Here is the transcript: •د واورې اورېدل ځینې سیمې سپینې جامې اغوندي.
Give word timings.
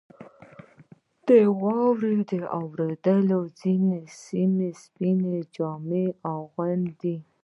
•د 1.27 1.29
واورې 1.61 2.15
اورېدل 2.59 3.29
ځینې 3.59 3.99
سیمې 4.25 4.69
سپینې 4.83 5.37
جامې 5.55 6.05
اغوندي. 6.33 7.15